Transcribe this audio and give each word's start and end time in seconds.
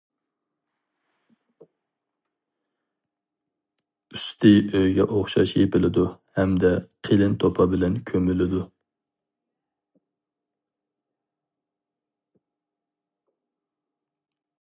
ئۈستى 4.15 4.53
ئۆيگە 4.73 5.05
ئوخشاش 5.17 5.53
يېپىلىدۇ 5.59 6.07
ھەمدە 6.39 6.73
قېلىن 7.09 7.37
توپا 7.45 7.69
بىلەن 7.75 8.01
كۆمۈلىدۇ. 8.13 8.65